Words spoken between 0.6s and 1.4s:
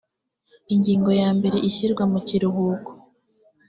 ingingo ya